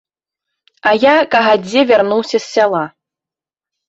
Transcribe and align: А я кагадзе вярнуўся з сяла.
А 0.91 0.93
я 1.03 1.11
кагадзе 1.35 1.83
вярнуўся 1.91 2.37
з 2.39 2.41
сяла. 2.55 2.81